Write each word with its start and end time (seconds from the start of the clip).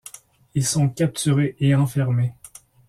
Ils 0.55 0.65
sont 0.65 0.89
capturés 0.89 1.55
et 1.59 1.75
enfermés. 1.75 2.33